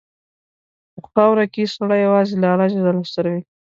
[1.03, 3.41] په خاوره کې سړی یوازې له الله سره وي.